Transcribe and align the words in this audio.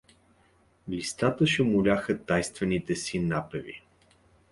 Листата 0.93 1.45
шумоляха 1.51 2.15
тайнствените 2.25 2.95
си 2.95 3.19
напеви. 3.27 3.77